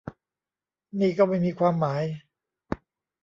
[0.99, 2.03] นี่ก็ไม่มีความหมาย